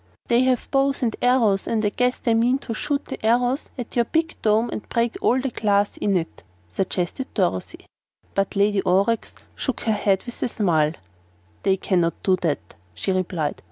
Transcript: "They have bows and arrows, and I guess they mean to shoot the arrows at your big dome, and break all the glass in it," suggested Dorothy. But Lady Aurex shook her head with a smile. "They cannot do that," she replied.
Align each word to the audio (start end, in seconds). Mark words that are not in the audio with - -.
"They 0.29 0.41
have 0.45 0.67
bows 0.71 1.03
and 1.03 1.15
arrows, 1.21 1.67
and 1.67 1.85
I 1.85 1.89
guess 1.89 2.17
they 2.17 2.33
mean 2.33 2.57
to 2.65 2.73
shoot 2.73 3.05
the 3.05 3.23
arrows 3.23 3.69
at 3.77 3.95
your 3.95 4.05
big 4.05 4.35
dome, 4.41 4.71
and 4.71 4.89
break 4.89 5.15
all 5.21 5.39
the 5.39 5.51
glass 5.51 5.95
in 5.97 6.17
it," 6.17 6.41
suggested 6.69 7.31
Dorothy. 7.35 7.85
But 8.33 8.55
Lady 8.55 8.81
Aurex 8.81 9.35
shook 9.55 9.81
her 9.81 9.93
head 9.93 10.23
with 10.25 10.41
a 10.41 10.47
smile. 10.47 10.93
"They 11.61 11.77
cannot 11.77 12.15
do 12.23 12.35
that," 12.37 12.73
she 12.95 13.11
replied. 13.11 13.57